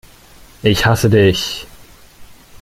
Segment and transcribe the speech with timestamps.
[0.63, 1.67] Ich hasse Dich!